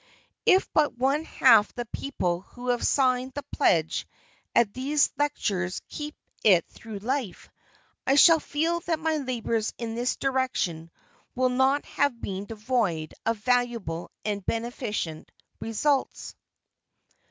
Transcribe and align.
If 0.47 0.67
but 0.73 0.97
one 0.97 1.25
half 1.25 1.71
the 1.75 1.85
people 1.85 2.41
who 2.55 2.69
have 2.69 2.83
signed 2.83 3.33
the 3.35 3.43
pledge 3.51 4.07
at 4.55 4.73
these 4.73 5.11
lectures 5.15 5.79
keep 5.89 6.15
it 6.43 6.65
through 6.67 6.97
life, 6.97 7.51
I 8.07 8.15
shall 8.15 8.39
feel 8.39 8.79
that 8.87 8.97
my 8.97 9.17
labors 9.17 9.75
in 9.77 9.93
this 9.93 10.15
direction 10.15 10.89
will 11.35 11.49
not 11.49 11.85
have 11.85 12.19
been 12.19 12.45
devoid 12.45 13.13
of 13.27 13.37
valuable 13.37 14.09
and 14.25 14.43
beneficent 14.43 15.29
results. 15.59 16.33